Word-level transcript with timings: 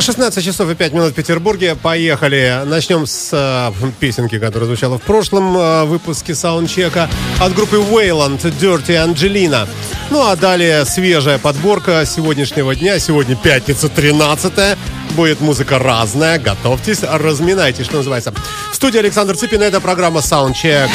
16 0.00 0.44
часов 0.44 0.70
и 0.70 0.74
5 0.74 0.92
минут 0.92 1.12
в 1.12 1.14
Петербурге. 1.14 1.76
Поехали. 1.76 2.62
Начнем 2.66 3.06
с 3.06 3.30
э, 3.32 3.72
песенки, 4.00 4.38
которая 4.38 4.66
звучала 4.66 4.98
в 4.98 5.02
прошлом 5.02 5.56
э, 5.56 5.84
выпуске 5.84 6.34
саундчека 6.34 7.08
от 7.40 7.54
группы 7.54 7.76
Wayland 7.76 8.40
Dirty 8.60 8.96
Angelina. 8.96 9.68
Ну 10.10 10.26
а 10.26 10.36
далее 10.36 10.84
свежая 10.84 11.38
подборка 11.38 12.04
сегодняшнего 12.06 12.74
дня. 12.74 12.98
Сегодня 12.98 13.36
пятница 13.36 13.88
13 13.88 14.76
Будет 15.16 15.40
музыка 15.40 15.78
разная. 15.78 16.38
Готовьтесь, 16.38 17.00
разминайтесь, 17.02 17.86
что 17.86 17.98
называется. 17.98 18.32
В 18.72 18.74
студии 18.74 18.98
Александр 18.98 19.36
Цыпин. 19.36 19.62
Это 19.62 19.80
программа 19.80 20.20
Soundcheck. 20.20 20.90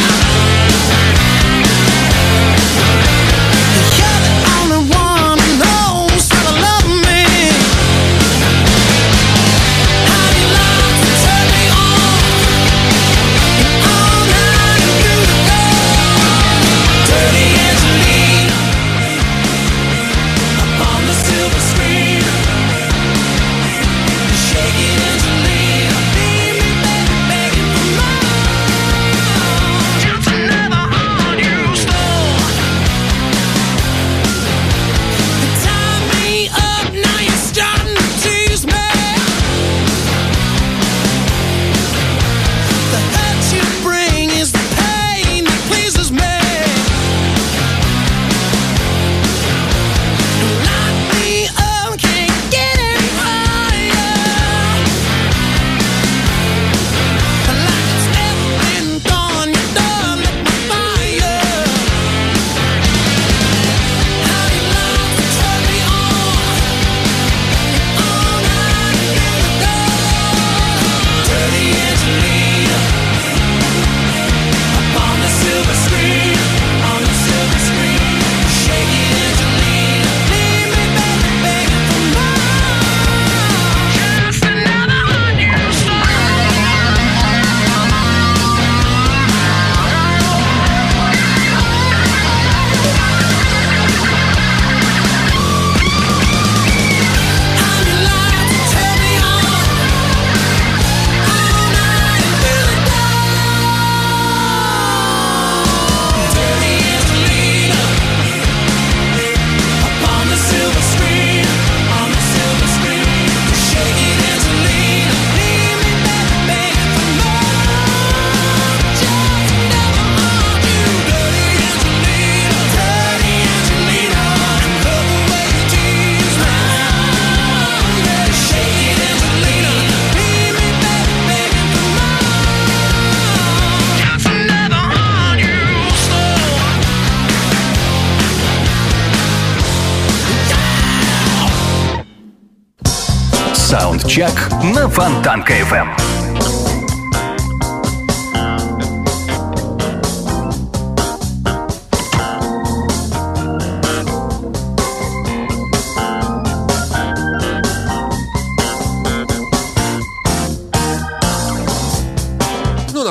Саундчек 143.70 144.50
на 144.74 144.90
Фонтанка 144.90 145.54
FM. 145.54 146.29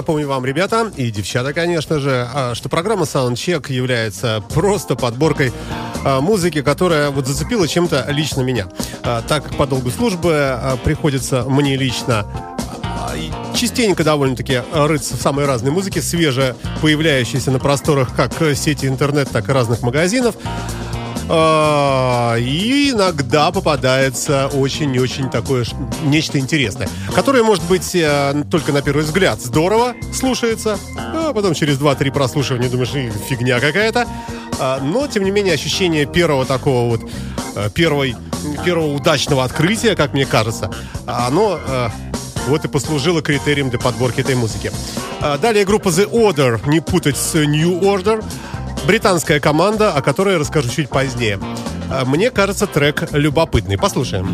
Напомню 0.09 0.27
вам, 0.27 0.47
ребята, 0.47 0.91
и 0.97 1.11
девчата, 1.11 1.53
конечно 1.53 1.99
же, 1.99 2.27
а, 2.33 2.55
что 2.55 2.71
программа 2.71 3.03
Soundcheck 3.03 3.71
является 3.71 4.43
просто 4.55 4.97
подборкой 4.97 5.53
а, 6.03 6.23
музыки, 6.23 6.63
которая 6.63 7.11
вот 7.11 7.27
зацепила 7.27 7.69
чем-то 7.69 8.07
лично 8.09 8.41
меня. 8.41 8.69
А, 9.03 9.21
так 9.21 9.45
как 9.45 9.57
по 9.57 9.67
долгу 9.67 9.91
службы 9.91 10.59
приходится 10.83 11.43
мне 11.43 11.77
лично 11.77 12.25
частенько 13.55 14.03
довольно-таки 14.03 14.63
рыться 14.73 15.15
в 15.15 15.21
самой 15.21 15.45
разной 15.45 15.73
музыке, 15.73 16.01
свеже 16.01 16.57
появляющейся 16.81 17.51
на 17.51 17.59
просторах 17.59 18.17
как 18.17 18.33
сети 18.55 18.87
интернет, 18.87 19.29
так 19.29 19.51
и 19.51 19.53
разных 19.53 19.83
магазинов. 19.83 20.37
И 21.29 22.91
иногда 22.91 23.51
попадается 23.51 24.49
очень-очень 24.49 25.29
такое 25.29 25.67
нечто 26.05 26.39
интересное, 26.39 26.89
которое, 27.15 27.43
может 27.43 27.65
быть, 27.65 27.95
э, 27.95 28.45
только 28.51 28.73
на 28.73 28.81
первый 28.81 29.05
взгляд 29.05 29.41
здорово 29.43 29.95
слушается, 30.15 30.79
а 30.97 31.35
потом 31.35 31.53
через 31.53 31.79
2-3 31.79 32.11
прослушивания 32.13 32.71
думаешь, 32.71 32.93
фигня 33.29 33.61
какая-то. 33.61 34.07
Но, 34.81 35.07
тем 35.07 35.23
не 35.23 35.31
менее, 35.31 35.55
ощущение 35.55 36.07
первого 36.07 36.47
такого 36.47 36.97
вот, 36.97 37.11
э, 37.55 37.69
первой, 37.75 38.17
первого 38.65 38.95
удачного 38.95 39.45
открытия, 39.45 39.95
как 39.97 40.15
мне 40.15 40.25
кажется, 40.25 40.73
оно 41.07 41.59
э, 41.65 41.89
вот 42.49 42.65
и 42.65 42.69
послужило 42.69 43.21
критерием 43.21 43.69
для 43.69 43.79
подборки 43.79 44.21
этой 44.21 44.35
музыки. 44.35 44.73
Далее 45.43 45.65
группа 45.65 45.89
The 45.89 46.11
Order, 46.11 46.69
не 46.69 46.81
путать 46.81 47.17
с 47.17 47.35
New 47.35 47.81
Order 47.81 48.25
британская 48.89 49.39
команда, 49.39 49.93
о 49.93 50.01
которой 50.01 50.33
я 50.33 50.39
расскажу 50.39 50.71
чуть 50.71 50.89
позднее. 50.89 51.39
Мне 52.07 52.31
кажется, 52.31 52.67
трек 52.67 53.13
любопытный. 53.13 53.77
Послушаем. 53.77 54.27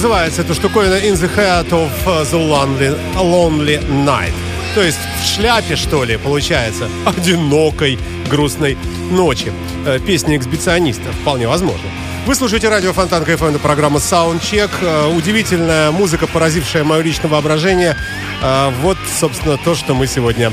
Называется 0.00 0.40
эта 0.40 0.54
штуковина 0.54 0.94
In 0.94 1.12
the 1.12 1.30
Head 1.36 1.68
of 1.72 1.90
the 2.06 2.32
Lonely, 2.32 2.98
lonely 3.16 3.86
Night. 3.86 4.32
То 4.74 4.80
есть 4.80 4.96
в 4.96 5.26
шляпе, 5.26 5.76
что 5.76 6.04
ли, 6.04 6.16
получается, 6.16 6.88
одинокой, 7.04 7.98
грустной 8.30 8.78
ночи. 9.10 9.52
Э, 9.84 9.98
песня 9.98 10.38
эксбициониста, 10.38 11.12
вполне 11.20 11.46
возможно. 11.46 11.86
Вы 12.24 12.34
слушаете 12.34 12.70
радио 12.70 12.94
Фонтан 12.94 13.26
КФМ, 13.26 13.58
программа 13.58 13.98
Soundcheck. 13.98 14.70
Э, 14.80 15.14
удивительная 15.14 15.90
музыка, 15.90 16.26
поразившая 16.26 16.82
мое 16.82 17.02
личное 17.02 17.28
воображение. 17.28 17.94
Э, 18.42 18.70
вот, 18.80 18.96
собственно, 19.20 19.58
то, 19.58 19.74
что 19.74 19.94
мы 19.94 20.06
сегодня 20.06 20.50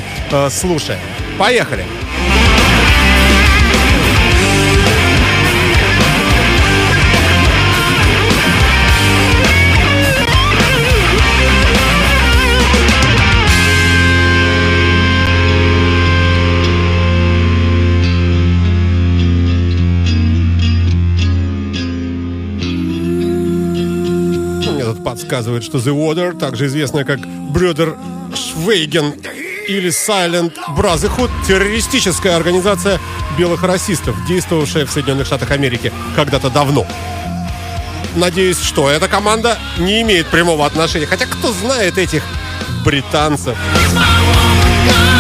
слушаем. 0.50 1.00
Поехали! 1.40 1.86
Подсказывает, 25.08 25.64
что 25.64 25.78
The 25.78 25.96
Water, 25.96 26.38
также 26.38 26.66
известная 26.66 27.06
как 27.06 27.22
Брюдер 27.26 27.96
Швейген 28.36 29.14
или 29.70 29.90
Silent 29.90 30.54
Brotherhood, 30.76 31.30
террористическая 31.48 32.36
организация 32.36 33.00
белых 33.38 33.64
расистов, 33.64 34.18
действовавшая 34.28 34.86
в 34.86 34.92
Соединенных 34.92 35.26
Штатах 35.26 35.52
Америки 35.52 35.94
когда-то 36.14 36.50
давно. 36.50 36.86
Надеюсь, 38.18 38.60
что 38.60 38.90
эта 38.90 39.08
команда 39.08 39.58
не 39.78 40.02
имеет 40.02 40.28
прямого 40.28 40.66
отношения. 40.66 41.06
Хотя 41.06 41.26
кто 41.26 41.54
знает 41.54 41.98
этих 41.98 42.24
британцев? 42.84 43.58
если 43.78 43.96
я 43.96 45.17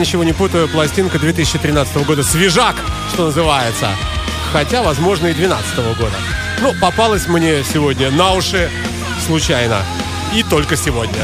ничего 0.00 0.24
не 0.24 0.32
путаю, 0.32 0.68
пластинка 0.68 1.18
2013 1.18 2.04
года. 2.06 2.24
Свежак, 2.24 2.74
что 3.12 3.26
называется. 3.26 3.90
Хотя, 4.52 4.82
возможно, 4.82 5.26
и 5.28 5.34
2012 5.34 5.98
года. 5.98 6.16
Ну, 6.60 6.74
попалась 6.80 7.28
мне 7.28 7.62
сегодня 7.62 8.10
на 8.10 8.32
уши 8.32 8.70
случайно. 9.26 9.82
И 10.34 10.42
только 10.42 10.76
сегодня. 10.76 11.22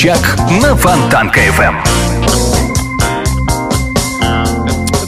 Саундчек 0.00 0.38
на 0.62 0.74
Фонтанка 0.76 1.40
FM. 1.40 1.74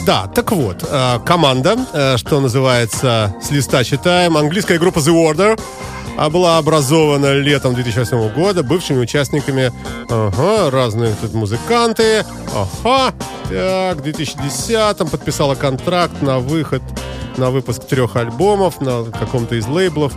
Да, 0.05 0.27
так 0.27 0.51
вот, 0.51 0.85
э, 0.87 1.19
команда, 1.25 1.77
э, 1.93 2.17
что 2.17 2.39
называется, 2.39 3.35
с 3.41 3.49
листа 3.49 3.83
читаем, 3.83 4.37
английская 4.37 4.77
группа 4.77 4.99
The 4.99 5.13
Order, 5.13 5.59
была 6.29 6.59
образована 6.59 7.33
летом 7.33 7.73
2008 7.73 8.29
года 8.35 8.61
бывшими 8.61 8.99
участниками 8.99 9.71
ага, 10.11 10.69
разные 10.69 11.15
тут 11.19 11.33
музыканты. 11.33 12.23
Ага, 12.83 13.13
так, 13.49 13.97
в 13.97 14.01
2010 14.03 15.09
подписала 15.09 15.55
контракт 15.55 16.21
на 16.21 16.37
выход, 16.37 16.83
на 17.37 17.49
выпуск 17.49 17.85
трех 17.85 18.15
альбомов 18.15 18.79
на 18.79 19.05
каком-то 19.05 19.55
из 19.55 19.65
лейблов. 19.65 20.13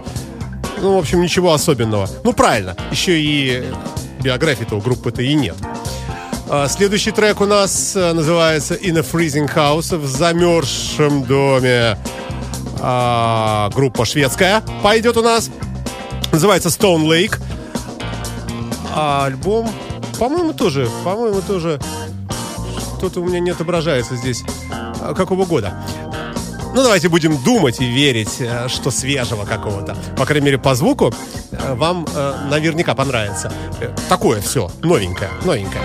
Ну, 0.82 0.96
в 0.96 0.98
общем, 0.98 1.22
ничего 1.22 1.54
особенного. 1.54 2.10
Ну, 2.24 2.34
правильно, 2.34 2.76
еще 2.90 3.18
и 3.18 3.64
биографии-то 4.26 4.74
у 4.74 4.80
группы-то 4.80 5.22
и 5.22 5.34
нет. 5.34 5.54
А, 6.48 6.66
следующий 6.68 7.12
трек 7.12 7.40
у 7.40 7.46
нас 7.46 7.94
э, 7.94 8.12
называется 8.12 8.74
In 8.74 8.98
a 8.98 9.02
Freezing 9.02 9.48
House 9.54 9.96
в 9.96 10.04
замерзшем 10.06 11.22
доме. 11.22 11.96
А, 12.80 13.70
группа 13.72 14.04
шведская 14.04 14.64
пойдет 14.82 15.16
у 15.16 15.22
нас. 15.22 15.48
Называется 16.32 16.70
Stone 16.70 17.04
Lake. 17.04 17.38
А 18.92 19.26
альбом, 19.26 19.70
по-моему, 20.18 20.52
тоже, 20.54 20.88
по-моему, 21.04 21.40
тоже 21.40 21.78
что-то 22.98 23.20
у 23.20 23.24
меня 23.26 23.38
не 23.38 23.50
отображается 23.50 24.16
здесь. 24.16 24.42
А, 25.00 25.14
какого 25.14 25.44
года? 25.44 25.84
Ну, 26.76 26.82
давайте 26.82 27.08
будем 27.08 27.42
думать 27.42 27.80
и 27.80 27.86
верить, 27.86 28.36
э, 28.38 28.68
что 28.68 28.90
свежего 28.90 29.46
какого-то. 29.46 29.96
По 30.14 30.26
крайней 30.26 30.44
мере, 30.44 30.58
по 30.58 30.74
звуку 30.74 31.10
э, 31.50 31.72
вам 31.74 32.06
э, 32.14 32.34
наверняка 32.50 32.94
понравится. 32.94 33.50
Такое 34.10 34.42
все, 34.42 34.70
новенькое, 34.82 35.30
новенькое. 35.42 35.82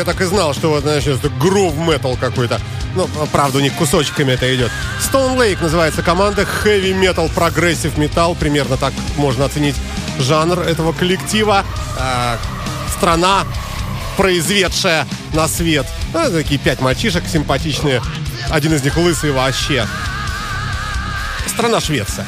Я 0.00 0.04
так 0.04 0.20
и 0.22 0.24
знал, 0.24 0.54
что 0.54 0.70
вот, 0.70 0.86
это 0.86 1.28
грув 1.38 1.76
метал 1.76 2.16
какой-то. 2.16 2.58
Ну, 2.94 3.06
правда, 3.32 3.58
у 3.58 3.60
них 3.60 3.74
кусочками 3.74 4.32
это 4.32 4.54
идет. 4.54 4.70
Stone 4.98 5.36
Lake 5.36 5.62
называется 5.62 6.02
команда 6.02 6.46
Heavy 6.64 6.98
Metal, 6.98 7.30
Progressive 7.34 7.94
Metal. 7.96 8.34
Примерно 8.34 8.78
так 8.78 8.94
можно 9.16 9.44
оценить 9.44 9.76
жанр 10.18 10.60
этого 10.60 10.92
коллектива. 10.92 11.64
А, 11.98 12.38
страна, 12.96 13.44
произведшая 14.16 15.06
на 15.34 15.46
свет. 15.48 15.86
Ну, 16.14 16.30
такие 16.30 16.58
пять 16.58 16.80
мальчишек 16.80 17.24
симпатичные. 17.30 18.00
Один 18.48 18.72
из 18.72 18.82
них 18.82 18.96
лысый 18.96 19.32
вообще. 19.32 19.86
Страна 21.46 21.80
Швеция. 21.80 22.26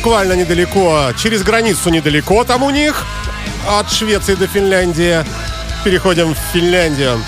Буквально 0.00 0.32
недалеко, 0.32 1.12
через 1.18 1.42
границу 1.42 1.90
недалеко 1.90 2.42
там 2.44 2.62
у 2.62 2.70
них, 2.70 3.04
от 3.68 3.92
Швеции 3.92 4.34
до 4.34 4.46
Финляндии. 4.46 5.22
Переходим 5.84 6.34
в 6.34 6.38
Финляндию. 6.54 7.22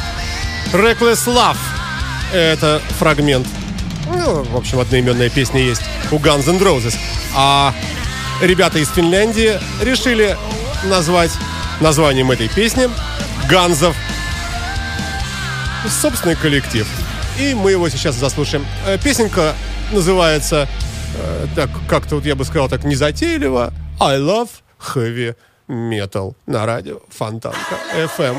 Reckless 0.73 1.26
Love. 1.26 1.59
Это 2.33 2.81
фрагмент. 2.99 3.47
Ну, 4.09 4.43
в 4.45 4.57
общем, 4.57 4.81
одноименная 4.81 5.29
песня 5.29 5.61
есть 5.61 5.83
у 6.11 6.17
Guns 6.17 6.49
N' 6.49 6.57
Roses. 6.57 6.97
А 7.37 7.75
ребята 8.41 8.79
из 8.79 8.88
Финляндии 8.88 9.61
решили 9.83 10.35
назвать 10.85 11.33
названием 11.81 12.31
этой 12.31 12.49
песни 12.49 12.88
Ганзов 13.50 13.95
собственный 16.00 16.37
коллектив. 16.37 16.87
И 17.38 17.52
мы 17.52 17.73
его 17.73 17.91
сейчас 17.91 18.14
заслушаем. 18.14 18.64
Э, 18.87 18.97
песенка 18.97 19.55
называется 19.93 20.67
Э, 21.16 21.47
так 21.54 21.71
как-то 21.88 22.16
вот 22.16 22.25
я 22.25 22.35
бы 22.35 22.45
сказал 22.45 22.69
так 22.69 22.85
незатейливо. 22.85 23.73
I 24.00 24.19
love 24.19 24.49
heavy 24.95 25.35
metal 25.69 26.35
на 26.47 26.66
радио 26.66 27.00
Фонтанка 27.09 27.78
FM. 27.95 28.37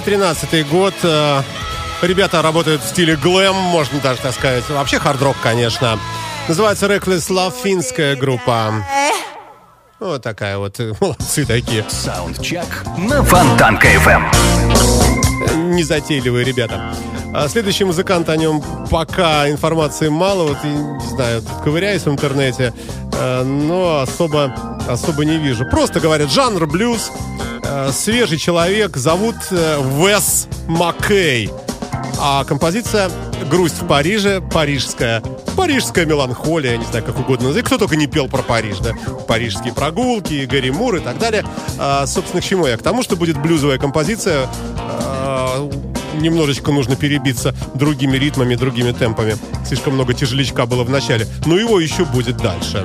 2013 0.00 0.68
год. 0.68 0.94
Э, 1.02 1.42
ребята 2.02 2.40
работают 2.42 2.82
в 2.82 2.88
стиле 2.88 3.16
глэм, 3.16 3.54
можно 3.54 4.00
даже 4.00 4.20
так 4.20 4.32
сказать. 4.32 4.68
Вообще 4.70 4.98
хард-рок, 4.98 5.36
конечно. 5.42 5.98
Называется 6.48 6.86
Reckless 6.86 7.28
Love, 7.30 7.52
финская 7.62 8.16
группа. 8.16 8.74
Вот 9.98 10.22
такая 10.22 10.56
вот. 10.56 10.80
э, 10.80 10.94
Молодцы 11.00 11.44
такие. 11.44 11.84
Саундчек 11.88 12.64
на 12.96 13.22
Фонтанка 13.22 13.88
FM. 13.88 14.24
Незатейливые 15.74 16.44
ребята. 16.46 16.94
А 17.32 17.48
следующий 17.48 17.84
музыкант, 17.84 18.28
о 18.28 18.36
нем 18.36 18.62
пока 18.90 19.48
информации 19.48 20.08
мало. 20.08 20.48
Вот, 20.48 20.64
не 20.64 21.08
знаю, 21.14 21.42
тут 21.42 21.62
ковыряюсь 21.62 22.02
в 22.02 22.08
интернете, 22.08 22.72
э, 23.12 23.44
но 23.44 24.00
особо, 24.00 24.52
особо 24.88 25.24
не 25.24 25.38
вижу. 25.38 25.64
Просто 25.64 26.00
говорят, 26.00 26.30
жанр 26.30 26.66
блюз, 26.66 27.12
э, 27.62 27.90
свежий 27.92 28.36
человек, 28.36 28.96
зовут 28.96 29.36
э, 29.52 29.80
Вес 29.98 30.48
Маккей. 30.66 31.50
А 32.18 32.44
композиция 32.44 33.10
«Грусть 33.48 33.80
в 33.80 33.86
Париже», 33.86 34.42
парижская, 34.52 35.22
парижская 35.56 36.06
меланхолия, 36.06 36.76
не 36.76 36.84
знаю, 36.84 37.04
как 37.04 37.18
угодно 37.18 37.46
назовать. 37.46 37.64
Кто 37.64 37.78
только 37.78 37.96
не 37.96 38.08
пел 38.08 38.28
про 38.28 38.42
Париж, 38.42 38.78
да? 38.78 38.92
Парижские 39.28 39.72
прогулки, 39.72 40.46
Гарри 40.50 40.70
Мур 40.70 40.96
и 40.96 41.00
так 41.00 41.18
далее. 41.18 41.44
А, 41.78 42.06
собственно, 42.06 42.42
к 42.42 42.44
чему 42.44 42.66
я? 42.66 42.76
К 42.76 42.82
тому, 42.82 43.02
что 43.02 43.16
будет 43.16 43.40
блюзовая 43.40 43.78
композиция. 43.78 44.48
Немножечко 46.14 46.72
нужно 46.72 46.96
перебиться 46.96 47.54
другими 47.74 48.16
ритмами, 48.16 48.54
другими 48.54 48.92
темпами. 48.92 49.36
Слишком 49.66 49.94
много 49.94 50.14
тяжелячка 50.14 50.66
было 50.66 50.84
в 50.84 50.90
начале. 50.90 51.26
Но 51.46 51.56
его 51.56 51.80
еще 51.80 52.04
будет 52.04 52.36
дальше. 52.36 52.84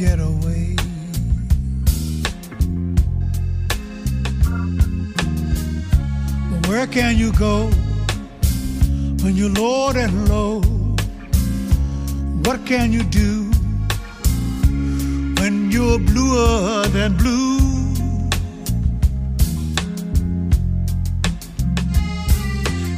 Get 0.00 0.18
away. 0.18 0.49
Where 6.70 6.86
can 6.86 7.18
you 7.18 7.32
go 7.32 7.66
when 9.24 9.34
you're 9.34 9.50
low 9.50 9.90
and 9.90 10.28
low? 10.28 10.60
What 12.44 12.64
can 12.64 12.92
you 12.92 13.02
do 13.02 13.50
when 15.40 15.72
you're 15.72 15.98
bluer 15.98 16.86
than 16.86 17.16
blue? 17.16 17.58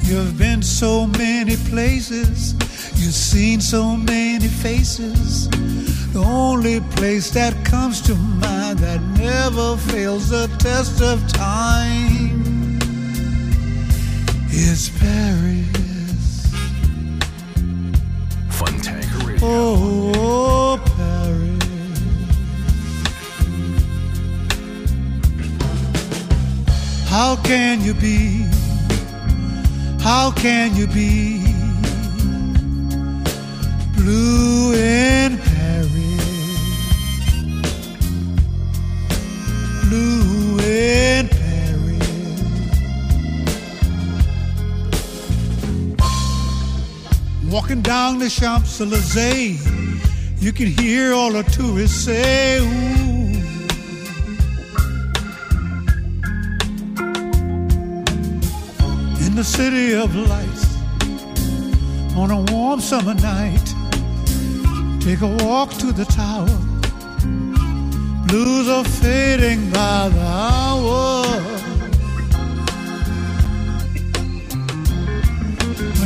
You've 0.04 0.36
been 0.36 0.62
so 0.62 1.06
many 1.06 1.56
places, 1.70 2.52
you've 3.00 3.14
seen 3.14 3.62
so 3.62 3.96
many 3.96 4.48
faces. 4.48 5.48
The 6.12 6.22
only 6.22 6.80
place 6.96 7.30
that 7.30 7.54
comes 7.64 8.02
to 8.02 8.14
mind 8.14 8.80
that 8.80 9.00
never 9.18 9.78
fails 9.78 10.28
the 10.28 10.46
test 10.58 11.00
of 11.00 11.26
time 11.28 12.31
is 14.52 14.90
Paris. 15.00 16.52
Fontanka 18.50 19.26
Radio. 19.26 19.40
Oh, 19.42 20.78
Paris. 20.96 21.62
How 27.08 27.36
can 27.36 27.80
you 27.82 27.94
be? 27.94 28.46
How 30.00 30.32
can 30.32 30.76
you 30.76 30.86
be 30.86 31.38
blue 33.96 34.51
Walking 47.72 47.82
down 47.84 48.18
the 48.18 48.28
Champs 48.28 48.82
Elysees, 48.82 49.66
you 50.42 50.52
can 50.52 50.66
hear 50.66 51.14
all 51.14 51.32
the 51.32 51.42
tourists 51.42 52.04
say, 52.04 52.58
Ooh. 52.58 52.64
In 59.24 59.34
the 59.34 59.42
city 59.42 59.94
of 59.94 60.14
lights, 60.14 60.76
on 62.14 62.30
a 62.30 62.42
warm 62.52 62.80
summer 62.80 63.14
night, 63.14 63.66
take 65.00 65.22
a 65.22 65.34
walk 65.42 65.70
to 65.78 65.92
the 65.92 66.04
tower. 66.04 66.58
Blues 68.26 68.68
are 68.68 68.84
fading 68.84 69.70
by 69.70 70.10
the 70.10 70.20
hour. 70.20 71.51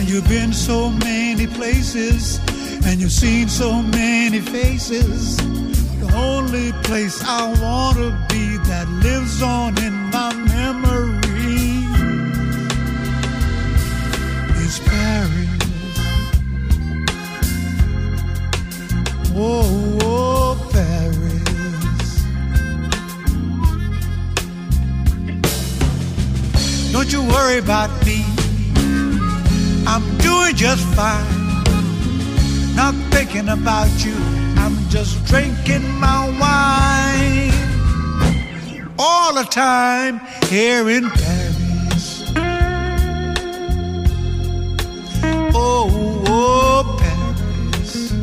When 0.07 0.14
you've 0.14 0.29
been 0.29 0.53
so 0.53 0.88
many 0.88 1.49
places 1.49 2.38
and 2.87 3.01
you've 3.01 3.11
seen 3.11 3.49
so 3.49 3.83
many 3.83 4.40
faces, 4.40 5.37
the 5.99 6.12
only 6.14 6.71
place 6.85 7.21
I 7.25 7.49
want 7.61 7.97
to 7.97 8.12
be 8.33 8.57
that 8.69 8.88
lives 9.03 9.42
on 9.42 9.77
in 9.83 9.95
my 10.11 10.33
memory 10.33 11.83
is 14.62 14.79
Paris. 14.79 15.49
Whoa, 19.33 19.64
whoa, 19.99 20.57
Paris. 20.71 22.23
Don't 26.92 27.12
you 27.12 27.23
worry 27.23 27.59
about 27.59 27.90
me 28.07 28.26
I'm 30.45 30.45
doing 30.45 30.56
just 30.56 30.86
fine. 30.93 31.26
Not 32.76 32.93
thinking 33.12 33.50
about 33.50 33.89
you. 34.06 34.13
I'm 34.58 34.78
just 34.89 35.24
drinking 35.26 35.89
my 36.00 36.30
wine 36.39 37.52
all 39.00 39.34
the 39.34 39.43
time 39.50 40.21
here 40.47 40.88
in 40.89 41.10
Paris. 41.10 42.32
Oh, 45.56 46.24
oh, 46.28 46.97
Paris. 47.00 48.13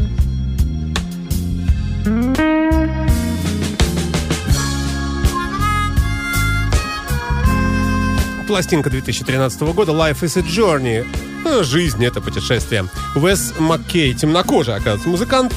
Пластинка 8.46 8.88
2013 8.88 9.72
года 9.72 9.92
«Life 9.92 10.24
is 10.24 10.36
a 10.36 10.42
Journey». 10.42 11.04
Э, 11.53 11.63
Жизнь— 11.63 12.03
это 12.05 12.21
путешествие. 12.21 12.85
Уэс 13.15 13.53
Маккей, 13.59 14.13
темнокожий, 14.13 14.75
оказывается, 14.75 15.07
музыкант. 15.07 15.53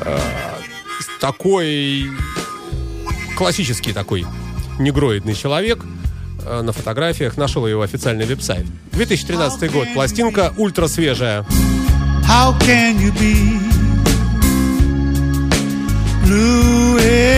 Э, 0.00 0.18
такой 1.20 2.10
классический 3.36 3.92
такой 3.92 4.26
негроидный 4.78 5.34
человек. 5.34 5.80
Э, 6.44 6.60
на 6.62 6.72
фотографиях 6.72 7.36
нашел 7.36 7.66
его 7.66 7.82
официальный 7.82 8.26
веб-сайт. 8.26 8.66
2013 8.92 9.72
год. 9.72 9.88
Пластинка 9.94 10.52
ультра 10.56 10.86
свежая. 10.86 11.46
How 12.26 12.54
can 12.60 12.98
you 12.98 13.10
be 13.18 13.58
blue 16.24 17.37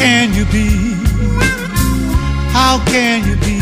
can 0.00 0.32
you 0.32 0.44
be? 0.46 0.68
How 2.52 2.82
can 2.86 3.26
you 3.28 3.36
be 3.36 3.60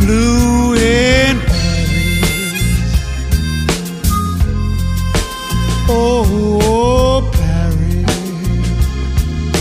blue 0.00 0.74
in 0.74 1.36
Paris? 1.50 2.92
Oh, 5.88 7.22
Paris. 7.32 8.06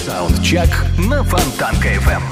Саундчек 0.06 0.70
на 0.98 1.24
Фонтанка 1.24 1.90
FM. 1.90 2.31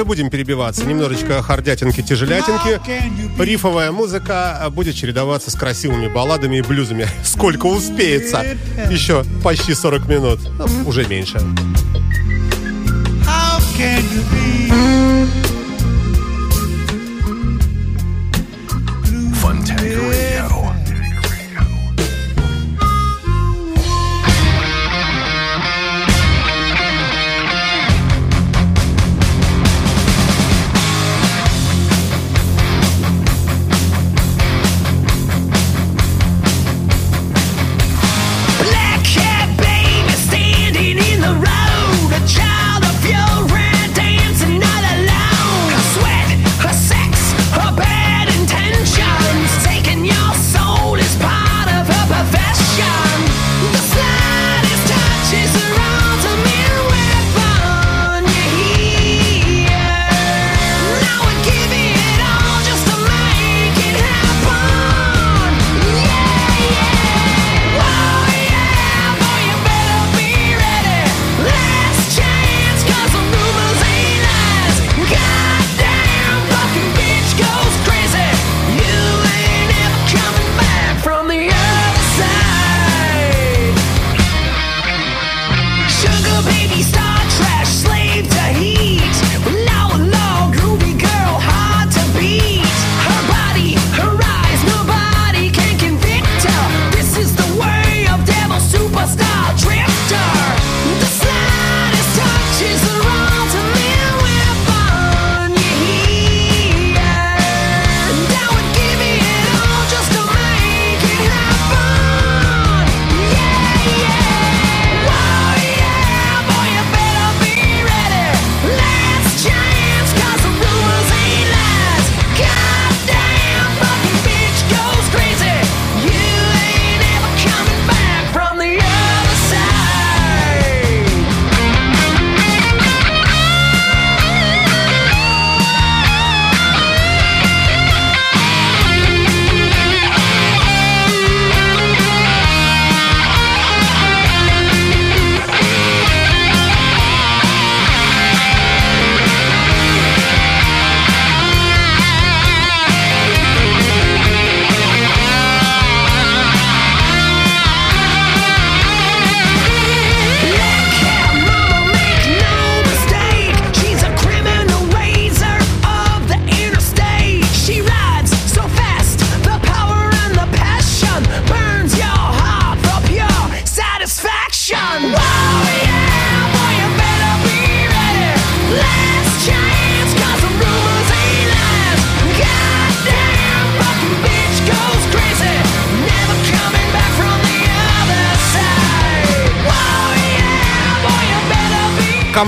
И 0.00 0.04
будем 0.04 0.30
перебиваться. 0.30 0.84
Немножечко 0.84 1.42
хардятинки, 1.42 2.02
тяжелятинки. 2.02 2.80
Рифовая 3.40 3.92
музыка 3.92 4.66
будет 4.70 4.94
чередоваться 4.94 5.50
с 5.50 5.54
красивыми 5.54 6.08
балладами 6.08 6.56
и 6.56 6.62
блюзами. 6.62 7.06
Сколько 7.24 7.66
успеется? 7.66 8.44
Еще 8.90 9.24
почти 9.42 9.74
40 9.74 10.08
минут. 10.08 10.40
Ну, 10.58 10.66
уже 10.88 11.06
меньше. 11.06 11.38
How 13.24 13.60
can 13.76 14.02
you 14.02 14.22
be? 14.32 14.50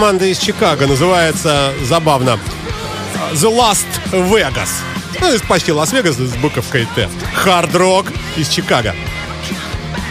Команда 0.02 0.26
из 0.26 0.38
Чикаго. 0.38 0.88
Называется 0.88 1.72
забавно 1.84 2.36
The 3.34 3.56
Last 3.56 3.86
Vegas. 4.10 4.70
Ну, 5.20 5.32
почти 5.48 5.70
Лас-Вегас 5.70 6.16
с 6.16 6.34
буковкой 6.38 6.88
Т. 6.96 7.08
Рок 7.44 8.12
из 8.36 8.48
Чикаго. 8.48 8.96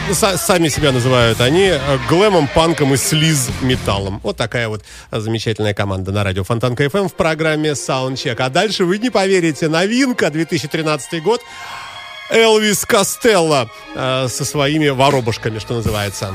С 0.09 0.37
сами 0.37 0.69
себя 0.69 0.93
называют 0.93 1.41
они 1.41 1.73
глэмом, 2.07 2.47
панком 2.47 2.93
и 2.93 2.97
слиз-металлом. 2.97 4.21
Вот 4.23 4.37
такая 4.37 4.69
вот 4.69 4.81
замечательная 5.11 5.73
команда 5.73 6.13
на 6.13 6.23
радио 6.23 6.45
Фонтанка 6.45 6.77
ФМ 6.77 7.09
в 7.09 7.13
программе 7.13 7.71
Soundcheck. 7.71 8.37
А 8.39 8.49
дальше 8.49 8.85
вы 8.85 8.97
не 8.97 9.09
поверите, 9.09 9.67
новинка 9.67 10.29
2013 10.29 11.21
год. 11.21 11.41
Элвис 12.29 12.85
Костелло 12.85 13.69
э, 13.93 14.29
со 14.29 14.45
своими 14.45 14.87
воробушками, 14.87 15.59
что 15.59 15.73
называется. 15.73 16.31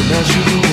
imagino 0.00 0.67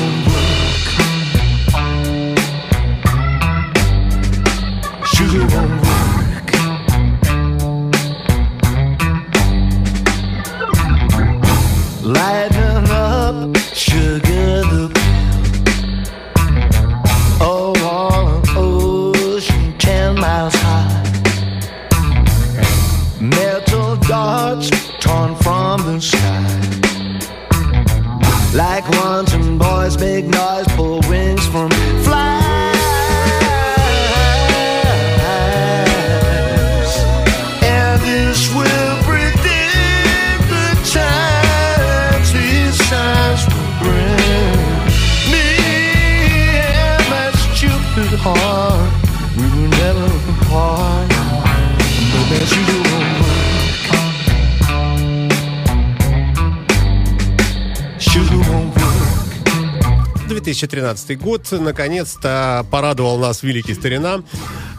2013 60.56 61.20
год 61.20 61.52
наконец-то 61.52 62.66
порадовал 62.72 63.18
нас 63.18 63.44
великий 63.44 63.74
старина 63.74 64.22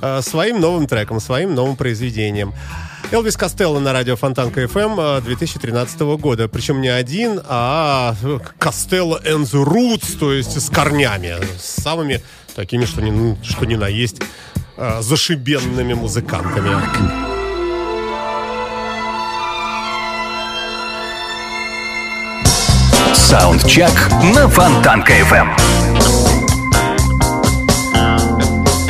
э, 0.00 0.22
своим 0.22 0.60
новым 0.60 0.86
треком, 0.86 1.20
своим 1.20 1.54
новым 1.54 1.76
произведением. 1.76 2.54
Элвис 3.12 3.36
Костелло 3.36 3.78
на 3.78 3.92
радио 3.92 4.16
Фонтанка 4.16 4.62
FM 4.64 5.20
2013 5.22 6.00
года. 6.18 6.48
Причем 6.48 6.80
не 6.80 6.88
один, 6.88 7.40
а 7.46 8.16
Костелло 8.58 9.20
and 9.24 9.44
the 9.44 9.64
Roots, 9.64 10.18
то 10.18 10.32
есть 10.32 10.60
с 10.60 10.70
корнями, 10.70 11.36
с 11.58 11.82
самыми 11.82 12.22
такими, 12.54 12.86
что 12.86 13.02
ни, 13.02 13.36
что 13.44 13.66
ни 13.66 13.76
на 13.76 13.86
есть, 13.86 14.22
э, 14.76 15.02
зашибенными 15.02 15.94
музыкантами. 15.94 17.35
Саундчек 23.38 23.90
на 24.34 24.48
Фонтанка 24.48 25.12
FM. 25.12 25.48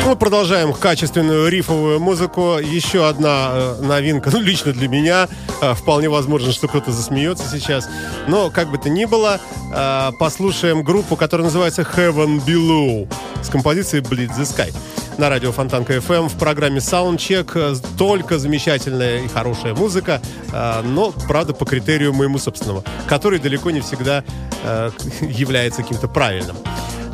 Мы 0.05 0.15
продолжаем 0.15 0.71
качественную 0.71 1.49
рифовую 1.49 1.99
музыку. 1.99 2.57
Еще 2.57 3.09
одна 3.09 3.49
э, 3.51 3.81
новинка, 3.81 4.29
ну, 4.33 4.39
лично 4.39 4.71
для 4.71 4.87
меня. 4.87 5.27
Э, 5.61 5.73
вполне 5.73 6.07
возможно, 6.07 6.53
что 6.53 6.69
кто-то 6.69 6.93
засмеется 6.93 7.43
сейчас. 7.51 7.89
Но, 8.29 8.49
как 8.49 8.71
бы 8.71 8.77
то 8.77 8.89
ни 8.89 9.03
было, 9.03 9.41
э, 9.73 10.11
послушаем 10.17 10.81
группу, 10.81 11.17
которая 11.17 11.43
называется 11.43 11.81
Heaven 11.81 12.41
Below 12.45 13.13
с 13.43 13.49
композицией 13.49 14.01
Bleed 14.01 14.29
the 14.29 14.43
Sky. 14.43 14.73
На 15.17 15.29
радио 15.29 15.51
Фонтанка 15.51 15.95
FM 15.95 16.29
в 16.29 16.37
программе 16.37 16.77
Soundcheck 16.77 17.81
только 17.97 18.37
замечательная 18.37 19.23
и 19.23 19.27
хорошая 19.27 19.73
музыка, 19.73 20.21
э, 20.53 20.81
но, 20.83 21.11
правда, 21.27 21.53
по 21.53 21.65
критерию 21.65 22.13
моему 22.13 22.37
собственному, 22.37 22.83
который 23.07 23.39
далеко 23.39 23.71
не 23.71 23.81
всегда 23.81 24.23
э, 24.63 24.91
является 25.21 25.81
каким-то 25.81 26.07
правильным. 26.07 26.55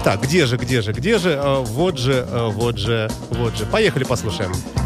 Так, 0.03 0.21
где 0.21 0.45
же, 0.47 0.57
где 0.57 0.81
же, 0.81 0.91
где 0.91 1.17
же? 1.17 1.29
Э, 1.29 1.63
Вот 1.65 1.97
же, 1.97 2.27
вот 2.29 2.77
же, 2.77 3.09
вот 3.29 3.55
же. 3.55 3.65
Поехали 3.65 4.03
послушаем. 4.03 4.51
I 4.75 4.82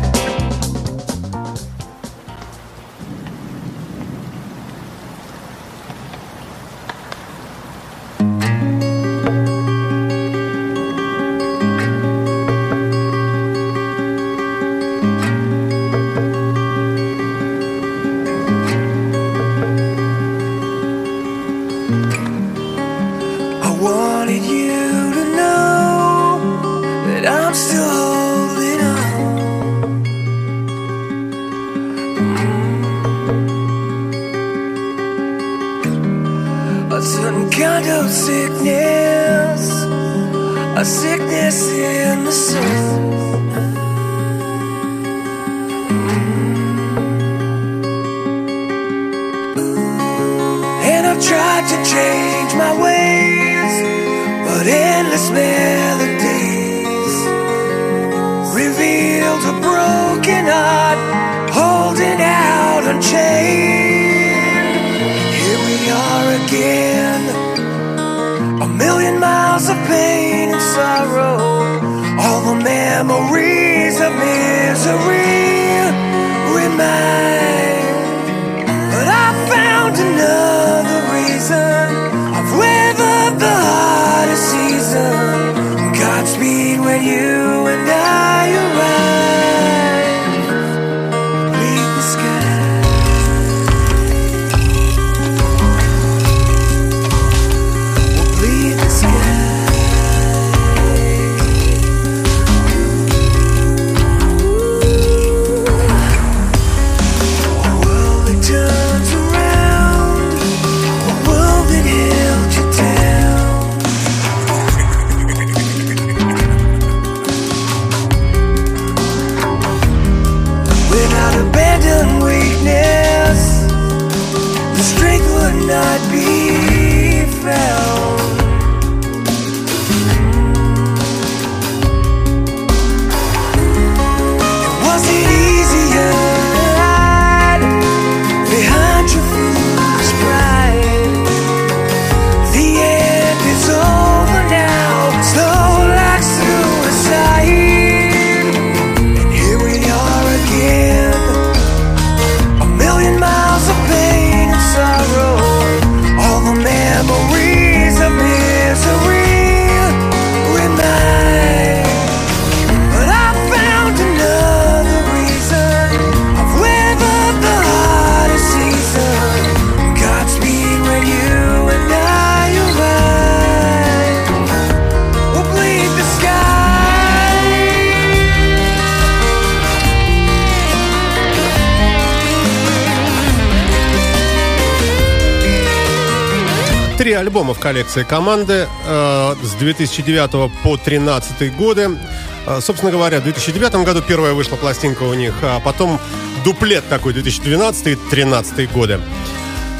коллекции 187.87 188.03
команды 188.03 188.67
э, 188.85 189.35
с 189.41 189.53
2009 189.53 190.31
по 190.61 190.75
2013 190.75 191.55
годы. 191.55 191.97
Э, 192.45 192.59
собственно 192.61 192.91
говоря, 192.91 193.19
в 193.19 193.23
2009 193.23 193.85
году 193.85 194.01
первая 194.01 194.33
вышла 194.33 194.55
пластинка 194.57 195.03
у 195.03 195.13
них, 195.13 195.33
а 195.41 195.59
потом 195.59 195.99
дуплет 196.43 196.87
такой 196.89 197.13
2012-2013 197.13 198.73
годы. 198.73 198.99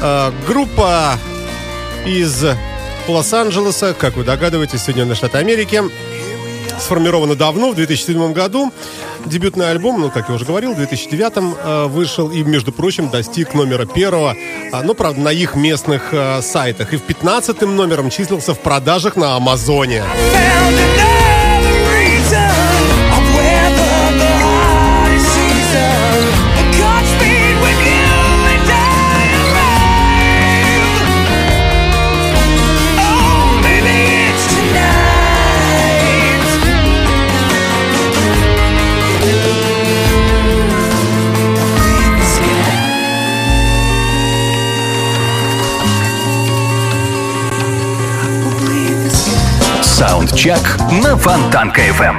Э, 0.00 0.32
группа 0.46 1.18
из 2.06 2.44
Лос-Анджелеса, 3.06 3.94
как 3.94 4.16
вы 4.16 4.24
догадываетесь, 4.24 4.80
Соединенные 4.80 5.14
Штаты 5.14 5.38
Америки, 5.38 5.82
сформирована 6.78 7.34
давно, 7.34 7.70
в 7.70 7.74
2007 7.74 8.32
году. 8.32 8.72
Дебютный 9.26 9.70
альбом, 9.70 10.00
ну, 10.00 10.10
как 10.10 10.28
я 10.28 10.34
уже 10.34 10.44
говорил, 10.44 10.72
в 10.72 10.76
2009 10.76 11.32
э, 11.36 11.86
вышел 11.86 12.30
и, 12.30 12.42
между 12.42 12.72
прочим, 12.72 13.10
достиг 13.10 13.54
номера 13.54 13.86
первого, 13.86 14.34
э, 14.34 14.82
ну, 14.82 14.94
правда, 14.94 15.20
на 15.20 15.32
их 15.32 15.54
местных 15.54 16.12
э, 16.12 16.40
сайтах. 16.42 16.92
И 16.92 16.96
в 16.96 17.02
15 17.02 17.62
номером 17.62 18.10
числился 18.10 18.54
в 18.54 18.60
продажах 18.60 19.16
на 19.16 19.36
Амазоне. 19.36 20.04
Found 20.32 21.07
Саундчек 50.18 50.58
на 51.00 51.16
Фонтанка 51.16 51.80
FM. 51.80 52.16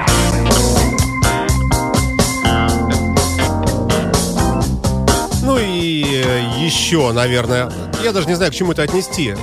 Ну 5.43 5.58
и 5.58 6.24
э, 6.24 6.39
еще, 6.60 7.12
наверное, 7.12 7.70
я 8.02 8.14
даже 8.14 8.28
не 8.28 8.36
знаю, 8.36 8.54
к 8.54 8.56
чему 8.56 8.72
это 8.72 8.84
отнести. 8.84 9.36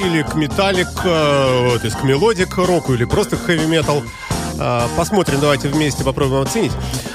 Или 0.00 0.22
к 0.22 0.34
металлик, 0.34 0.88
э, 1.04 1.68
вот, 1.70 1.84
из 1.84 1.94
к 1.94 2.02
melodic 2.02 2.56
року, 2.56 2.94
или 2.94 3.04
просто 3.04 3.36
к 3.36 3.44
хэви-метал. 3.44 4.02
А, 4.58 4.88
Посмотрим, 4.96 5.38
давайте 5.40 5.68
вместе 5.68 6.02
попробуем 6.02 6.42
оценить. 6.42 6.72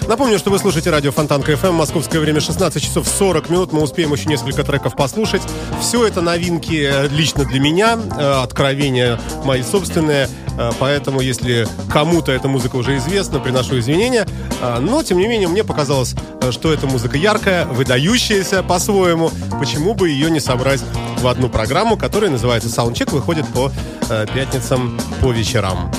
Напомню, 0.09 0.39
что 0.39 0.49
вы 0.49 0.57
слушаете 0.57 0.89
радио 0.89 1.11
Фонтанка 1.11 1.51
FM, 1.51 1.73
московское 1.73 2.19
время 2.19 2.41
16 2.41 2.81
часов 2.81 3.07
40 3.07 3.47
минут. 3.51 3.71
Мы 3.71 3.83
успеем 3.83 4.11
еще 4.11 4.27
несколько 4.27 4.63
треков 4.63 4.95
послушать. 4.95 5.43
Все 5.81 6.07
это 6.07 6.21
новинки 6.21 6.89
э, 6.91 7.07
лично 7.09 7.45
для 7.45 7.59
меня, 7.59 7.95
э, 8.17 8.41
откровения 8.41 9.19
мои 9.45 9.61
собственные. 9.61 10.27
Э, 10.57 10.71
Поэтому, 10.79 11.21
если 11.21 11.67
кому-то 11.91 12.31
эта 12.31 12.47
музыка 12.47 12.77
уже 12.77 12.97
известна, 12.97 13.39
приношу 13.39 13.77
извинения. 13.77 14.27
А, 14.63 14.79
Но, 14.79 15.03
тем 15.03 15.19
не 15.19 15.27
менее, 15.27 15.47
мне 15.47 15.63
показалось, 15.63 16.15
э, 16.41 16.51
что 16.51 16.73
эта 16.73 16.87
музыка 16.87 17.15
яркая, 17.15 17.67
выдающаяся 17.67 18.63
по-своему. 18.63 19.29
Почему 19.59 19.93
бы 19.93 20.09
ее 20.09 20.31
не 20.31 20.39
собрать 20.39 20.81
в 21.19 21.27
одну 21.27 21.49
программу, 21.49 21.97
которая 21.97 22.31
называется 22.31 22.69
Soundcheck, 22.69 23.11
выходит 23.11 23.45
по 23.49 23.71
э, 24.09 24.25
пятницам 24.33 24.99
по 25.21 25.31
вечерам. 25.31 25.91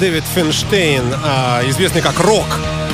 Дэвид 0.00 0.24
Файнштейн, 0.34 1.04
э, 1.12 1.68
известный 1.70 2.00
как 2.00 2.18
Рок, 2.20 2.46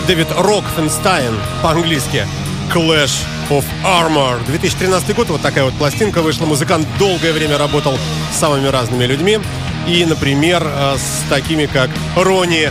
Дэвид 0.06 0.28
Рок 0.36 0.64
Финстайн 0.76 1.34
по-английски. 1.62 2.26
Clash 2.72 3.24
of 3.50 3.64
Armor. 3.84 4.44
2013 4.46 5.14
год, 5.14 5.28
вот 5.28 5.40
такая 5.40 5.64
вот 5.64 5.74
пластинка 5.74 6.22
вышла. 6.22 6.46
Музыкант 6.46 6.86
долгое 6.98 7.32
время 7.32 7.58
работал 7.58 7.98
с 8.32 8.38
самыми 8.38 8.68
разными 8.68 9.04
людьми. 9.04 9.40
И, 9.88 10.04
например, 10.04 10.62
э, 10.64 10.96
с 10.96 11.28
такими, 11.28 11.66
как 11.66 11.90
Ронни, 12.16 12.70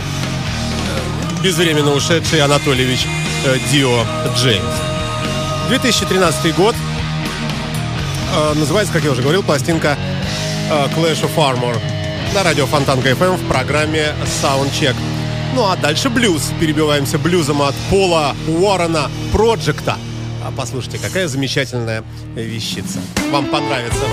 безвременно 1.42 1.92
ушедший 1.92 2.40
Анатольевич 2.40 3.06
э, 3.44 3.58
Дио 3.70 4.04
Джеймс. 4.36 4.64
2013 5.68 6.54
год. 6.56 6.74
Называется, 8.54 8.92
как 8.92 9.02
я 9.02 9.10
уже 9.10 9.22
говорил, 9.22 9.42
пластинка 9.42 9.98
Clash 10.68 11.22
of 11.22 11.34
Armor 11.36 11.76
на 12.34 12.42
радио 12.42 12.66
Фонтанка 12.66 13.10
FM 13.10 13.36
в 13.36 13.48
программе 13.48 14.12
Soundcheck. 14.24 14.94
Ну 15.54 15.64
а 15.64 15.76
дальше 15.76 16.10
блюз. 16.10 16.52
Перебиваемся 16.60 17.18
блюзом 17.18 17.62
от 17.62 17.74
Пола 17.90 18.36
Уоррена 18.46 19.10
Проджекта. 19.32 19.96
А 20.44 20.52
послушайте, 20.56 20.98
какая 20.98 21.28
замечательная 21.28 22.04
вещица. 22.34 23.00
Вам 23.32 23.46
понравится. 23.46 24.04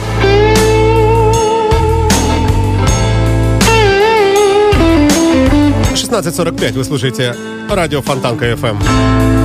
16.45 5.94 6.74
вы 6.74 6.84
слушаете 6.84 7.36
радио 7.70 8.02
Фонтанка 8.02 8.52
FM. 8.52 9.37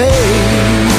Пластинка 0.00 0.89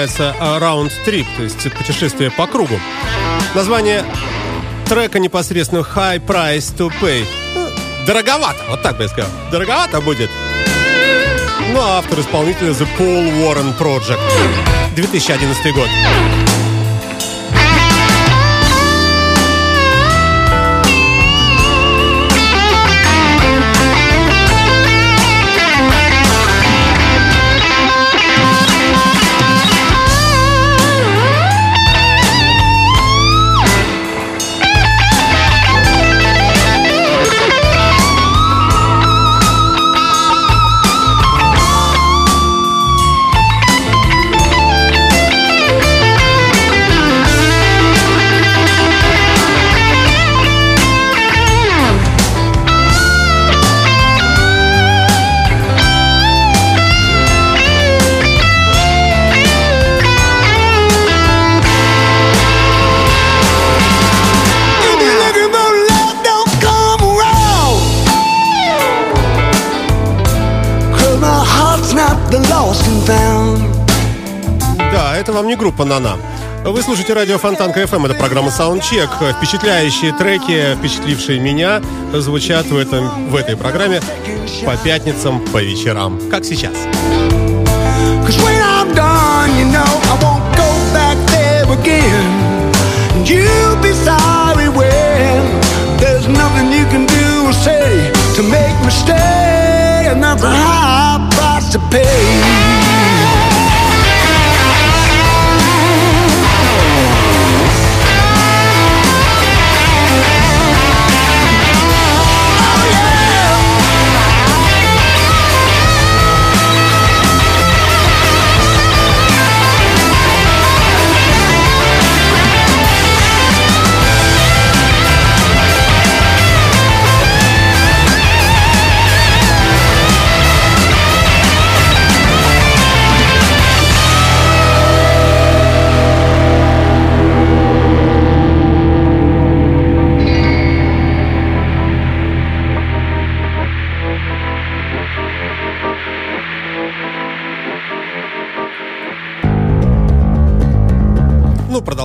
называется 0.00 0.34
Round 0.40 0.92
Trip, 1.04 1.26
то 1.36 1.42
есть 1.42 1.72
путешествие 1.74 2.30
по 2.30 2.46
кругу. 2.46 2.78
Название 3.54 4.04
трека 4.86 5.18
непосредственно 5.18 5.80
High 5.80 6.24
Price 6.24 6.74
to 6.76 6.90
Pay. 7.00 7.24
Ну, 7.54 7.66
дороговато, 8.06 8.60
вот 8.70 8.82
так 8.82 8.96
бы 8.96 9.02
я 9.02 9.08
сказал. 9.08 9.30
Дороговато 9.50 10.00
будет. 10.00 10.30
Ну, 11.72 11.80
а 11.80 11.98
автор-исполнитель 11.98 12.68
The 12.68 12.88
Paul 12.98 13.30
Warren 13.42 13.76
Project. 13.78 14.20
2011 14.96 15.74
год. 15.74 15.88
Группа 75.70 75.84
«Нана». 75.84 76.18
Вы 76.64 76.82
слушаете 76.82 77.12
радио 77.12 77.38
Фонтанка 77.38 77.82
FM. 77.82 78.06
Это 78.06 78.14
программа 78.14 78.48
Soundcheck. 78.48 79.08
Впечатляющие 79.36 80.12
треки, 80.12 80.74
впечатлившие 80.74 81.38
меня, 81.38 81.80
звучат 82.12 82.66
в, 82.66 82.76
этом, 82.76 83.30
в 83.30 83.36
этой 83.36 83.56
программе 83.56 84.00
по 84.66 84.76
пятницам, 84.76 85.40
по 85.52 85.62
вечерам. 85.62 86.20
Как 86.28 86.44
сейчас. 86.44 86.74
to 98.36 98.42
make 98.44 98.76
me 98.86 98.90
stay, 98.90 100.06
and 100.08 100.22
that's 100.22 100.42
a 100.42 100.48
high 100.48 101.28
price 101.34 101.68
to 101.72 101.78
pay. 101.90 102.69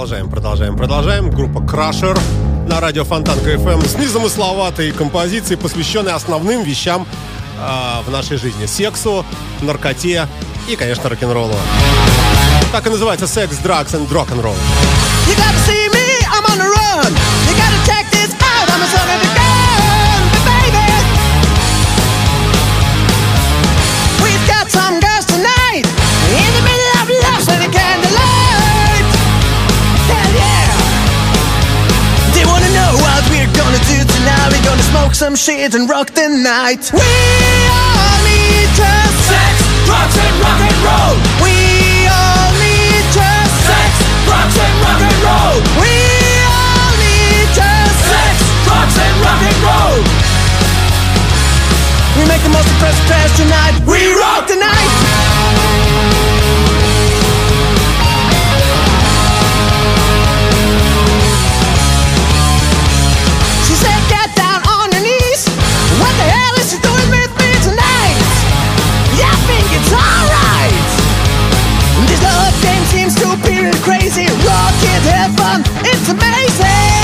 Продолжаем, 0.06 0.30
продолжаем, 0.30 0.78
продолжаем. 0.78 1.30
Группа 1.32 1.58
Crusher 1.58 2.16
на 2.70 2.80
радио 2.80 3.04
Фонтанка 3.04 3.56
FM 3.56 3.88
с 3.88 3.96
незамысловатой 3.96 4.92
композицией, 4.92 5.58
посвященной 5.58 6.14
основным 6.14 6.62
вещам 6.62 7.08
э, 7.58 8.02
в 8.06 8.12
нашей 8.12 8.38
жизни. 8.38 8.68
Сексу, 8.68 9.26
наркоте 9.64 10.28
и, 10.70 10.76
конечно, 10.76 11.10
рок-н-роллу. 11.10 11.56
Так 12.72 12.86
и 12.86 12.92
называется 12.92 13.26
«Секс, 13.26 13.58
rock 13.64 13.88
and 13.90 14.44
roll». 14.44 14.54
You 15.28 15.36
gotta 15.38 15.58
see 15.66 15.90
me, 15.90 16.20
I'm 16.28 16.46
on 16.52 16.60
the 16.60 16.70
run. 16.70 17.12
You 17.50 17.56
gotta 17.58 17.84
check 17.88 18.06
this 18.12 18.32
out, 18.44 18.70
I'm 18.70 19.32
a 19.32 19.35
smoke 34.96 35.16
some 35.16 35.36
shit 35.36 35.76
and 35.76 35.90
rock 35.90 36.10
the 36.12 36.28
night. 36.30 36.84
We 36.94 37.00
all 37.68 38.18
need 38.24 38.68
just 38.80 39.18
sex, 39.28 39.54
drugs 39.84 40.16
and 40.16 40.36
rock 40.40 40.62
and 40.64 40.80
roll. 40.88 41.16
We 41.44 41.56
all 42.08 42.52
need 42.64 43.04
just 43.12 43.56
sex, 43.68 43.92
drugs 44.24 44.56
and 44.56 44.76
rock 44.84 45.02
and 45.04 45.20
roll. 45.28 45.58
We 45.84 45.96
all 46.48 46.94
need 47.04 47.48
just 47.60 47.98
sex, 48.08 48.36
drugs 48.64 48.96
and 49.06 49.16
rock 49.26 49.42
and 49.50 49.60
roll. 49.68 50.00
We 52.16 52.24
make 52.32 52.44
the 52.48 52.54
most 52.56 52.70
impressive 52.72 53.08
pass 53.12 53.36
tonight. 53.36 53.76
We 53.84 54.00
rock 54.16 54.48
the 54.48 54.56
night. 54.56 56.35
crazy, 73.86 74.26
rocket 74.26 75.02
heaven, 75.14 75.62
it's 75.86 76.10
amazing. 76.10 76.95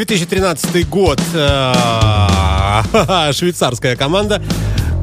2013 0.00 0.88
год. 0.88 1.20
э, 1.34 2.82
Швейцарская 3.34 3.96
команда 3.96 4.40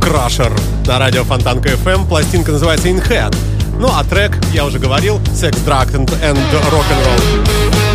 Crusher 0.01 0.51
на 0.87 0.97
радио 0.97 1.23
Фонтанка 1.23 1.69
FM. 1.69 2.07
Пластинка 2.07 2.51
называется 2.51 2.87
In 2.87 3.07
Head. 3.07 3.35
Ну, 3.79 3.89
а 3.93 4.03
трек, 4.03 4.35
я 4.53 4.65
уже 4.65 4.79
говорил, 4.79 5.19
Sex, 5.35 5.51
Drug 5.63 5.91
and, 5.91 6.09
and 6.23 6.39
Rock 6.71 7.86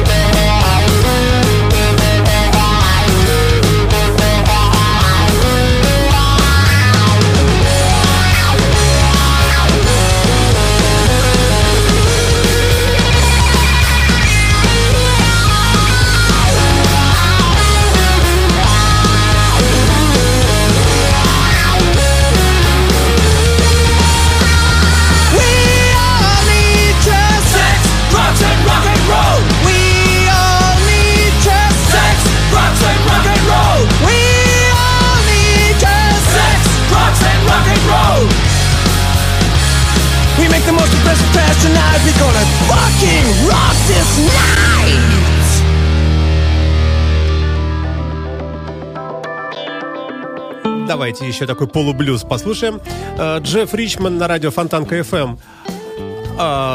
Давайте 50.92 51.26
еще 51.26 51.46
такой 51.46 51.68
полублюз 51.68 52.22
послушаем. 52.22 52.78
Э, 53.16 53.38
Джефф 53.38 53.72
Ричман 53.72 54.18
на 54.18 54.28
радио 54.28 54.50
Фонтанка 54.50 54.98
FM. 54.98 55.38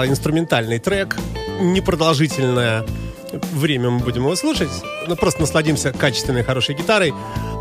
Инструментальный 0.10 0.80
трек. 0.80 1.16
Непродолжительное 1.62 2.84
время 3.54 3.92
мы 3.92 4.00
будем 4.00 4.24
его 4.24 4.36
слушать. 4.36 4.72
Ну, 5.08 5.16
просто 5.16 5.42
насладимся 5.42 5.92
качественной, 5.92 6.44
хорошей 6.44 6.74
гитарой. 6.74 7.14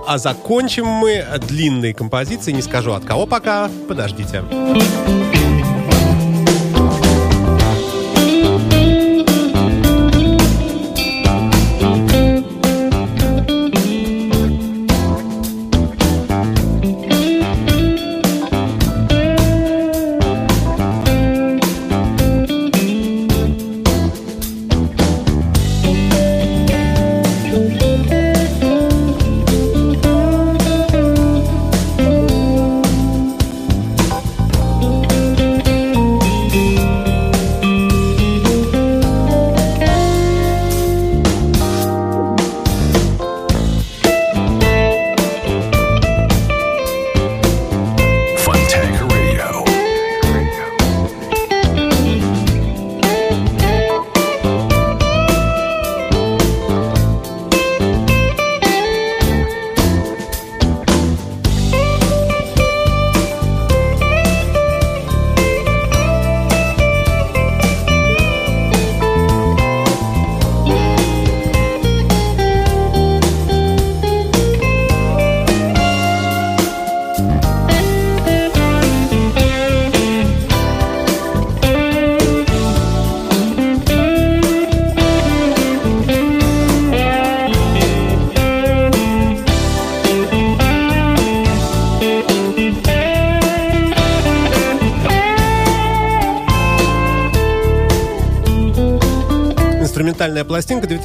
А 0.07 0.17
закончим 0.17 0.87
мы 0.87 1.27
длинной 1.47 1.93
композицией. 1.93 2.57
Не 2.57 2.63
скажу 2.63 2.93
от 2.93 3.05
кого 3.05 3.27
пока. 3.27 3.71
Подождите. 3.87 4.43
Fontanka 4.43 5.56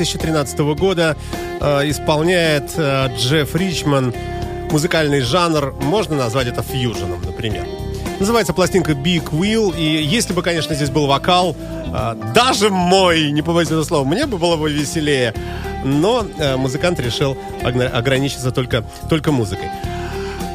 2013 0.05 0.59
года. 0.75 1.15
Э, 1.59 1.81
исполняет 1.89 2.71
э, 2.77 3.09
Джефф 3.17 3.55
Ричман. 3.55 4.13
Музыкальный 4.71 5.19
жанр, 5.19 5.73
можно 5.81 6.15
назвать 6.15 6.47
это 6.47 6.63
фьюженом, 6.63 7.21
например. 7.25 7.65
Называется 8.19 8.53
пластинка 8.53 8.93
Big 8.93 9.29
Wheel. 9.31 9.77
И 9.77 10.03
если 10.03 10.33
бы, 10.33 10.41
конечно, 10.41 10.73
здесь 10.75 10.89
был 10.89 11.07
вокал, 11.07 11.55
э, 11.93 12.15
даже 12.33 12.69
мой, 12.69 13.31
не 13.31 13.41
побоюсь 13.41 13.67
этого 13.67 13.83
слова, 13.83 14.05
мне 14.05 14.25
бы 14.25 14.37
было 14.37 14.55
бы 14.57 14.71
веселее. 14.71 15.33
но 15.83 16.25
э, 16.37 16.57
музыкант 16.57 16.99
решил 16.99 17.37
ограничиться 17.63 18.51
только, 18.51 18.83
только 19.09 19.31
музыкой. 19.31 19.69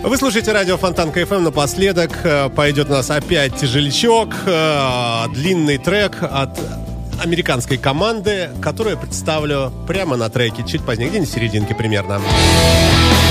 Вы 0.03 0.17
слушаете 0.19 0.53
радио 0.53 0.77
Фонтанка 0.77 1.11
ФМ. 1.11 1.43
Напоследок 1.43 2.13
э, 2.23 2.49
пойдет 2.51 2.89
у 2.89 2.93
нас 2.93 3.11
опять 3.11 3.57
тяжелячок, 3.57 4.35
э, 4.47 5.25
длинный 5.35 5.79
трек 5.79 6.23
от 6.23 6.57
американской 7.21 7.79
команды, 7.79 8.51
которую 8.61 8.95
я 8.95 9.01
представлю 9.01 9.73
прямо 9.87 10.17
на 10.17 10.29
треке, 10.29 10.65
чуть 10.67 10.85
позднее, 10.85 11.09
где-нибудь 11.09 11.31
в 11.31 11.35
серединке 11.35 11.75
примерно. 11.75 12.15
Music 12.15 13.26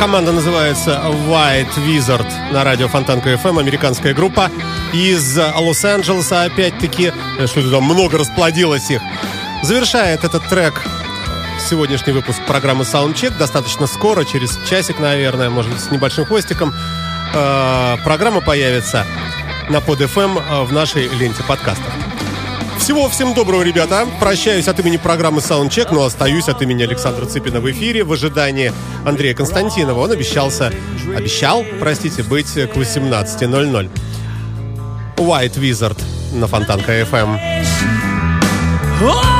Команда 0.00 0.32
называется 0.32 0.98
White 1.28 1.76
Wizard 1.76 2.26
на 2.52 2.64
радио 2.64 2.88
Фонтан 2.88 3.20
КФМ, 3.20 3.58
американская 3.58 4.14
группа 4.14 4.50
из 4.94 5.36
э, 5.36 5.52
Лос-Анджелеса, 5.54 6.44
опять-таки, 6.44 7.12
э, 7.38 7.46
что 7.46 7.70
там 7.70 7.84
много 7.84 8.16
расплодилось 8.16 8.90
их. 8.90 9.02
Завершает 9.62 10.24
этот 10.24 10.48
трек 10.48 10.82
сегодняшний 11.68 12.14
выпуск 12.14 12.40
программы 12.46 12.84
Soundcheck 12.84 13.36
достаточно 13.36 13.86
скоро, 13.86 14.24
через 14.24 14.58
часик, 14.66 15.00
наверное, 15.00 15.50
может 15.50 15.70
быть, 15.70 15.82
с 15.82 15.90
небольшим 15.90 16.24
хвостиком. 16.24 16.72
Э, 17.34 17.98
Программа 18.02 18.40
появится 18.40 19.04
на 19.68 19.82
под 19.82 20.00
FM 20.00 20.64
в 20.64 20.72
нашей 20.72 21.08
ленте 21.08 21.42
подкастов. 21.42 21.92
Всего 22.80 23.08
всем 23.10 23.34
доброго, 23.34 23.62
ребята. 23.62 24.08
Прощаюсь 24.18 24.66
от 24.66 24.80
имени 24.80 24.96
программы 24.96 25.40
Soundcheck, 25.40 25.88
но 25.92 26.04
остаюсь 26.04 26.48
от 26.48 26.62
имени 26.62 26.82
Александра 26.82 27.26
Цыпина 27.26 27.60
в 27.60 27.70
эфире 27.70 28.04
в 28.04 28.12
ожидании 28.12 28.72
Андрея 29.04 29.34
Константинова. 29.34 30.00
Он 30.00 30.10
обещался, 30.10 30.72
обещал, 31.14 31.62
простите, 31.78 32.22
быть 32.22 32.50
к 32.52 32.74
18.00. 32.74 33.90
White 35.16 35.60
Wizard 35.60 36.00
на 36.32 36.46
Фонтан 36.46 36.80
КФМ. 36.80 37.36
All 39.02 39.39